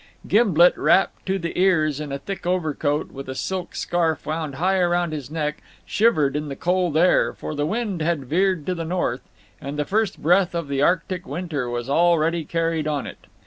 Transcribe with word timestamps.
Gimblet, 0.27 0.75
wrapped 0.79 1.27
to 1.27 1.37
the 1.37 1.55
ears 1.59 1.99
in 1.99 2.11
a 2.11 2.17
thick 2.17 2.47
overcoat, 2.47 3.09
and 3.09 3.11
with 3.15 3.29
a 3.29 3.35
silk 3.35 3.75
scarf 3.75 4.25
wound 4.25 4.55
high 4.55 4.81
round 4.83 5.13
his 5.13 5.29
neck, 5.29 5.61
shivered 5.85 6.35
in 6.35 6.47
the 6.49 6.55
cold 6.55 6.97
air, 6.97 7.33
for 7.33 7.53
the 7.53 7.67
wind 7.67 8.01
had 8.01 8.25
veered 8.25 8.65
to 8.65 8.73
the 8.73 8.83
north, 8.83 9.21
and 9.61 9.77
the 9.77 9.85
first 9.85 10.19
breath 10.19 10.55
of 10.55 10.69
the 10.69 10.81
Arctic 10.81 11.27
winter 11.27 11.69
was 11.69 11.87
already 11.87 12.43
carried 12.45 12.87
on 12.87 13.05
it. 13.05 13.27